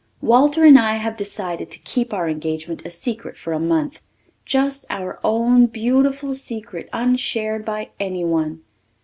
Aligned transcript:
Walter 0.19 0.65
and 0.65 0.79
I 0.79 0.95
have 0.95 1.15
decided 1.15 1.69
to 1.69 1.77
keep 1.77 2.11
our 2.11 2.27
engagement 2.27 2.83
a 2.83 2.89
secret 2.89 3.37
for 3.37 3.53
a 3.53 3.59
month 3.59 4.01
just 4.45 4.83
our 4.89 5.19
own 5.23 5.67
beautiful 5.67 6.33
secret 6.33 6.89
unshared 6.91 7.63
by 7.63 7.91
anyone. 7.99 8.63